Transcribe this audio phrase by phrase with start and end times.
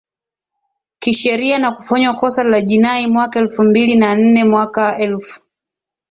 [0.99, 5.39] kisheria na kufanywa kosa la jinai mwaka elfu mbili na nne Mwaka elfu